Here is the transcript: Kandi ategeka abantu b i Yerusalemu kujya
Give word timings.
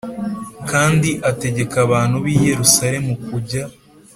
Kandi 0.69 1.09
ategeka 1.31 1.75
abantu 1.85 2.15
b 2.23 2.25
i 2.35 2.35
Yerusalemu 2.47 3.11
kujya 3.27 3.63